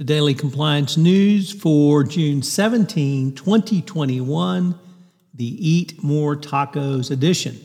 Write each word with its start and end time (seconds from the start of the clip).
The 0.00 0.06
Daily 0.06 0.32
Compliance 0.32 0.96
News 0.96 1.52
for 1.52 2.04
June 2.04 2.40
17, 2.40 3.34
2021, 3.34 4.74
the 5.34 5.44
Eat 5.44 6.02
More 6.02 6.34
Tacos 6.36 7.10
edition. 7.10 7.60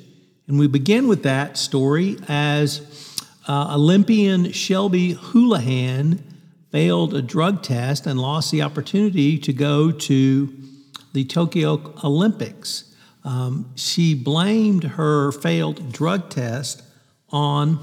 And 0.45 0.59
we 0.59 0.67
begin 0.67 1.07
with 1.07 1.23
that 1.23 1.57
story 1.57 2.17
as 2.27 2.81
uh, 3.47 3.73
Olympian 3.75 4.51
Shelby 4.51 5.13
Houlihan 5.13 6.21
failed 6.73 7.13
a 7.13 7.21
drug 7.21 7.63
test 7.63 8.05
and 8.05 8.19
lost 8.19 8.51
the 8.51 8.63
opportunity 8.63 9.37
to 9.37 9.53
go 9.53 9.89
to 9.91 10.53
the 11.13 11.23
Tokyo 11.23 11.93
Olympics. 12.03 12.93
Um, 13.23 13.71
she 13.75 14.13
blamed 14.13 14.83
her 14.83 15.31
failed 15.31 15.93
drug 15.93 16.29
test 16.29 16.83
on 17.29 17.79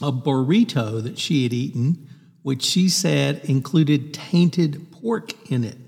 a 0.00 0.10
burrito 0.10 1.02
that 1.02 1.18
she 1.18 1.42
had 1.42 1.52
eaten 1.52 2.08
which 2.42 2.62
she 2.62 2.88
said 2.88 3.40
included 3.44 4.12
tainted 4.12 4.90
pork 4.92 5.50
in 5.50 5.64
it. 5.64 5.78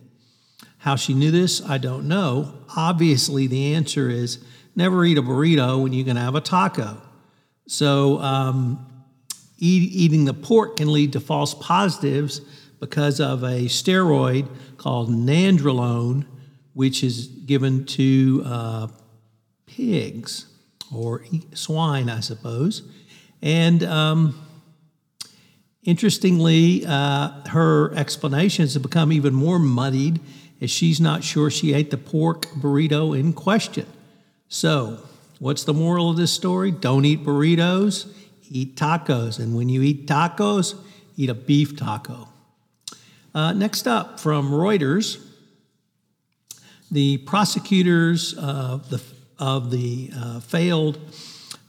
How 0.78 0.96
she 0.96 1.14
knew 1.14 1.30
this, 1.30 1.62
I 1.66 1.78
don't 1.78 2.06
know. 2.06 2.54
Obviously, 2.76 3.46
the 3.46 3.74
answer 3.74 4.10
is 4.10 4.44
never 4.76 5.04
eat 5.04 5.18
a 5.18 5.22
burrito 5.22 5.82
when 5.82 5.92
you're 5.92 6.04
going 6.04 6.16
to 6.16 6.22
have 6.22 6.34
a 6.34 6.40
taco. 6.40 7.00
So, 7.66 8.18
um, 8.18 8.86
eat, 9.58 9.92
eating 9.92 10.26
the 10.26 10.34
pork 10.34 10.76
can 10.76 10.92
lead 10.92 11.14
to 11.14 11.20
false 11.20 11.54
positives 11.54 12.40
because 12.80 13.20
of 13.20 13.42
a 13.42 13.64
steroid 13.64 14.48
called 14.76 15.08
nandrolone, 15.08 16.26
which 16.74 17.02
is 17.02 17.28
given 17.28 17.86
to 17.86 18.42
uh, 18.44 18.88
pigs 19.66 20.46
or 20.94 21.24
swine, 21.54 22.10
I 22.10 22.20
suppose. 22.20 22.82
And 23.40 23.82
um, 23.82 24.38
Interestingly, 25.84 26.84
uh, 26.86 27.30
her 27.48 27.94
explanations 27.94 28.72
have 28.74 28.82
become 28.82 29.12
even 29.12 29.34
more 29.34 29.58
muddied 29.58 30.18
as 30.60 30.70
she's 30.70 31.00
not 31.00 31.22
sure 31.22 31.50
she 31.50 31.74
ate 31.74 31.90
the 31.90 31.98
pork 31.98 32.46
burrito 32.46 33.18
in 33.18 33.34
question. 33.34 33.86
So, 34.48 35.00
what's 35.38 35.64
the 35.64 35.74
moral 35.74 36.10
of 36.10 36.16
this 36.16 36.32
story? 36.32 36.70
Don't 36.70 37.04
eat 37.04 37.22
burritos, 37.22 38.10
eat 38.50 38.76
tacos. 38.76 39.38
And 39.38 39.54
when 39.54 39.68
you 39.68 39.82
eat 39.82 40.06
tacos, 40.06 40.74
eat 41.16 41.28
a 41.28 41.34
beef 41.34 41.76
taco. 41.76 42.28
Uh, 43.34 43.52
next 43.52 43.86
up 43.86 44.20
from 44.20 44.50
Reuters, 44.50 45.22
the 46.90 47.18
prosecutors 47.18 48.32
of 48.34 48.88
the, 48.88 49.02
of 49.38 49.70
the 49.70 50.10
uh, 50.16 50.40
failed 50.40 50.98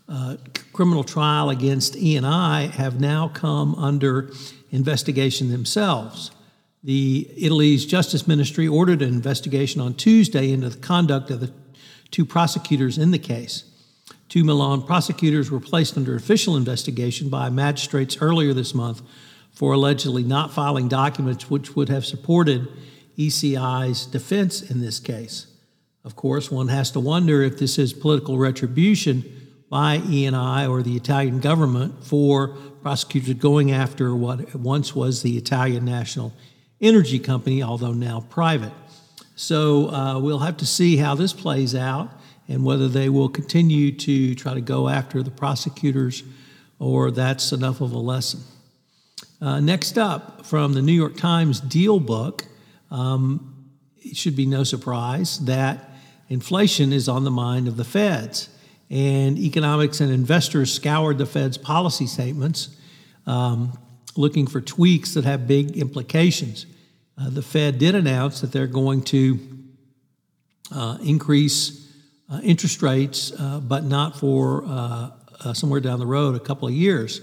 uh, 0.07 0.37
criminal 0.71 1.03
trial 1.03 1.49
against 1.49 1.95
ENI 1.95 2.69
have 2.71 2.99
now 2.99 3.27
come 3.27 3.75
under 3.75 4.31
investigation 4.71 5.49
themselves. 5.49 6.31
The 6.83 7.27
Italy's 7.35 7.85
Justice 7.85 8.27
Ministry 8.27 8.67
ordered 8.67 9.01
an 9.01 9.09
investigation 9.09 9.81
on 9.81 9.95
Tuesday 9.95 10.51
into 10.51 10.69
the 10.69 10.77
conduct 10.77 11.31
of 11.31 11.39
the 11.39 11.51
two 12.11 12.25
prosecutors 12.25 12.97
in 12.97 13.11
the 13.11 13.19
case. 13.19 13.63
Two 14.29 14.43
Milan 14.43 14.83
prosecutors 14.83 15.49
were 15.49 15.59
placed 15.59 15.97
under 15.97 16.15
official 16.15 16.55
investigation 16.55 17.29
by 17.29 17.49
magistrates 17.49 18.17
earlier 18.21 18.53
this 18.53 18.73
month 18.75 19.01
for 19.51 19.73
allegedly 19.73 20.23
not 20.23 20.53
filing 20.53 20.87
documents 20.87 21.49
which 21.49 21.75
would 21.75 21.89
have 21.89 22.05
supported 22.05 22.67
ENI's 23.17 24.05
defense 24.05 24.61
in 24.61 24.81
this 24.81 24.99
case. 24.99 25.47
Of 26.03 26.15
course, 26.15 26.51
one 26.51 26.67
has 26.67 26.91
to 26.91 26.99
wonder 26.99 27.41
if 27.41 27.57
this 27.57 27.79
is 27.79 27.93
political 27.93 28.37
retribution 28.37 29.23
by 29.75 29.97
ENI 29.97 30.69
or 30.69 30.81
the 30.81 30.95
Italian 30.95 31.41
government 31.41 32.01
for 32.01 32.47
prosecutors 32.81 33.33
going 33.33 33.73
after 33.73 34.15
what 34.15 34.55
once 34.55 34.95
was 34.95 35.21
the 35.21 35.35
Italian 35.35 35.83
National 35.83 36.31
Energy 36.79 37.19
Company, 37.19 37.61
although 37.61 37.91
now 37.91 38.25
private. 38.29 38.71
So 39.35 39.89
uh, 39.89 40.19
we'll 40.21 40.39
have 40.39 40.55
to 40.57 40.65
see 40.65 40.95
how 40.95 41.13
this 41.15 41.33
plays 41.33 41.75
out 41.75 42.09
and 42.47 42.63
whether 42.63 42.87
they 42.87 43.09
will 43.09 43.27
continue 43.27 43.91
to 43.91 44.33
try 44.35 44.53
to 44.53 44.61
go 44.61 44.87
after 44.87 45.21
the 45.21 45.29
prosecutors 45.29 46.23
or 46.79 47.11
that's 47.11 47.51
enough 47.51 47.81
of 47.81 47.91
a 47.91 47.97
lesson. 47.97 48.39
Uh, 49.41 49.59
next 49.59 49.97
up, 49.97 50.45
from 50.45 50.71
the 50.71 50.81
New 50.81 50.93
York 50.93 51.17
Times 51.17 51.59
DealBook, 51.59 52.45
um, 52.91 53.73
it 53.97 54.15
should 54.15 54.37
be 54.37 54.45
no 54.45 54.63
surprise 54.63 55.37
that 55.39 55.91
inflation 56.29 56.93
is 56.93 57.09
on 57.09 57.25
the 57.25 57.31
mind 57.31 57.67
of 57.67 57.75
the 57.75 57.83
feds 57.83 58.47
and 58.89 59.37
economics 59.37 59.99
and 59.99 60.11
investors 60.11 60.71
scoured 60.71 61.17
the 61.17 61.25
Fed's 61.25 61.57
policy 61.57 62.07
statements 62.07 62.69
um, 63.25 63.77
looking 64.15 64.47
for 64.47 64.61
tweaks 64.61 65.13
that 65.15 65.25
have 65.25 65.47
big 65.47 65.77
implications. 65.77 66.65
Uh, 67.17 67.29
the 67.29 67.41
Fed 67.41 67.77
did 67.77 67.95
announce 67.95 68.41
that 68.41 68.51
they're 68.51 68.67
going 68.67 69.01
to 69.01 69.39
uh, 70.71 70.97
increase 71.03 71.91
uh, 72.29 72.39
interest 72.43 72.81
rates, 72.81 73.31
uh, 73.39 73.59
but 73.59 73.83
not 73.83 74.19
for 74.19 74.63
uh, 74.65 75.11
uh, 75.43 75.53
somewhere 75.53 75.79
down 75.79 75.99
the 75.99 76.05
road, 76.05 76.35
a 76.35 76.39
couple 76.39 76.67
of 76.67 76.73
years. 76.73 77.21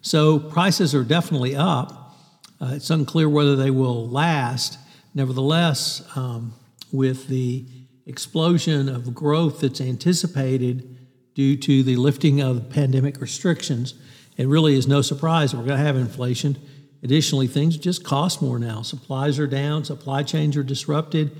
So 0.00 0.38
prices 0.38 0.94
are 0.94 1.04
definitely 1.04 1.56
up. 1.56 2.16
it's 2.60 2.90
unclear 2.90 3.28
whether 3.28 3.56
they 3.56 3.70
will 3.70 4.08
last. 4.08 4.78
Nevertheless, 5.14 6.02
um, 6.16 6.54
with 6.92 7.28
the 7.28 7.66
explosion 8.06 8.88
of 8.88 9.14
growth 9.14 9.60
that's 9.60 9.80
anticipated 9.80 10.96
due 11.34 11.56
to 11.56 11.82
the 11.82 11.96
lifting 11.96 12.40
of 12.40 12.70
pandemic 12.70 13.20
restrictions. 13.20 13.94
It 14.36 14.48
really 14.48 14.76
is 14.76 14.86
no 14.86 15.02
surprise 15.02 15.50
that 15.50 15.58
we're 15.58 15.66
going 15.66 15.78
to 15.78 15.84
have 15.84 15.96
inflation. 15.96 16.56
Additionally, 17.02 17.46
things 17.46 17.76
just 17.76 18.04
cost 18.04 18.40
more 18.40 18.58
now. 18.58 18.82
Supplies 18.82 19.38
are 19.38 19.46
down, 19.46 19.84
supply 19.84 20.22
chains 20.22 20.56
are 20.56 20.62
disrupted, 20.62 21.36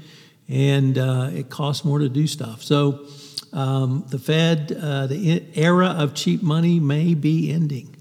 and 0.48 0.98
uh, 0.98 1.30
it 1.32 1.48
costs 1.48 1.84
more 1.84 1.98
to 1.98 2.08
do 2.08 2.26
stuff. 2.26 2.62
So, 2.62 3.06
um, 3.52 4.04
the 4.08 4.18
Fed, 4.18 4.76
uh, 4.78 5.06
the 5.06 5.44
era 5.54 5.86
of 5.86 6.12
cheap 6.14 6.42
money 6.42 6.80
may 6.80 7.14
be 7.14 7.52
ending. 7.52 7.94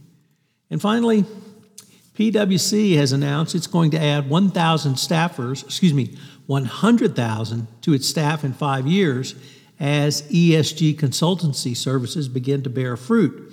And 0.72 0.82
finally, 0.82 1.26
PwC 2.16 2.96
has 2.98 3.12
announced 3.12 3.54
it's 3.54 3.68
going 3.68 3.92
to 3.92 4.02
add 4.02 4.30
1,000 4.30 4.96
staffers, 4.96 5.64
excuse 5.64 5.94
me, 5.94 6.18
100,000 6.48 7.68
to 7.82 7.94
its 7.94 8.08
staff 8.08 8.44
in 8.44 8.54
five 8.54 8.88
years 8.88 9.36
as 9.84 10.22
ESG 10.32 10.96
consultancy 10.96 11.76
services 11.76 12.30
begin 12.30 12.64
to 12.64 12.70
bear 12.70 12.96
fruit. 12.96 13.52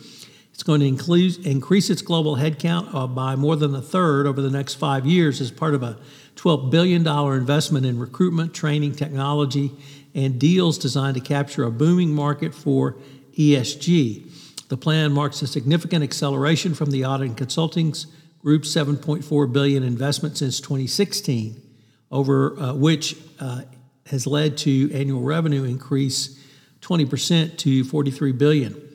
It's 0.54 0.62
going 0.62 0.78
to 0.78 0.86
include, 0.86 1.44
increase 1.44 1.90
its 1.90 2.02
global 2.02 2.36
headcount 2.36 2.94
uh, 2.94 3.08
by 3.08 3.34
more 3.34 3.56
than 3.56 3.74
a 3.74 3.82
third 3.82 4.28
over 4.28 4.40
the 4.40 4.50
next 4.50 4.74
five 4.74 5.04
years 5.04 5.40
as 5.40 5.50
part 5.50 5.74
of 5.74 5.82
a 5.82 5.98
$12 6.36 6.70
billion 6.70 7.04
investment 7.04 7.84
in 7.84 7.98
recruitment, 7.98 8.54
training, 8.54 8.94
technology, 8.94 9.72
and 10.14 10.38
deals 10.38 10.78
designed 10.78 11.16
to 11.16 11.20
capture 11.20 11.64
a 11.64 11.70
booming 11.70 12.14
market 12.14 12.54
for 12.54 12.96
ESG. 13.36 14.68
The 14.68 14.76
plan 14.76 15.10
marks 15.10 15.42
a 15.42 15.48
significant 15.48 16.04
acceleration 16.04 16.74
from 16.74 16.92
the 16.92 17.04
audit 17.04 17.26
and 17.26 17.36
consulting 17.36 17.92
group's 18.40 18.72
7.4 18.72 19.52
billion 19.52 19.82
investment 19.82 20.36
since 20.36 20.60
2016, 20.60 21.60
over 22.12 22.56
uh, 22.56 22.74
which 22.74 23.16
uh, 23.40 23.62
has 24.10 24.26
led 24.26 24.58
to 24.58 24.92
annual 24.92 25.22
revenue 25.22 25.64
increase 25.64 26.38
20% 26.80 27.56
to 27.58 27.84
43 27.84 28.32
billion. 28.32 28.88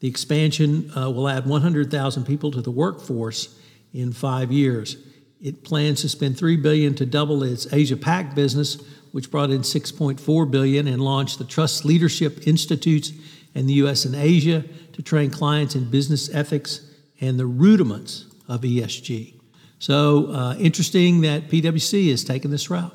The 0.00 0.08
expansion 0.08 0.90
uh, 0.96 1.10
will 1.10 1.28
add 1.28 1.46
100,000 1.46 2.24
people 2.24 2.50
to 2.50 2.60
the 2.60 2.70
workforce 2.70 3.58
in 3.92 4.12
five 4.12 4.50
years. 4.50 4.96
It 5.40 5.64
plans 5.64 6.00
to 6.00 6.08
spend 6.08 6.38
3 6.38 6.56
billion 6.56 6.94
to 6.94 7.06
double 7.06 7.42
its 7.42 7.70
Asia 7.72 7.96
Pac 7.96 8.34
business, 8.34 8.82
which 9.12 9.30
brought 9.30 9.50
in 9.50 9.60
6.4 9.60 10.50
billion 10.50 10.88
and 10.88 11.02
launched 11.02 11.38
the 11.38 11.44
Trust 11.44 11.84
Leadership 11.84 12.46
Institutes 12.46 13.12
in 13.54 13.66
the 13.66 13.74
U.S. 13.74 14.04
and 14.04 14.14
Asia 14.14 14.64
to 14.94 15.02
train 15.02 15.30
clients 15.30 15.74
in 15.74 15.90
business 15.90 16.34
ethics 16.34 16.90
and 17.20 17.38
the 17.38 17.46
rudiments 17.46 18.26
of 18.48 18.62
ESG. 18.62 19.34
So 19.78 20.32
uh, 20.32 20.56
interesting 20.58 21.20
that 21.22 21.48
PwC 21.48 22.10
has 22.10 22.24
taken 22.24 22.50
this 22.50 22.70
route. 22.70 22.94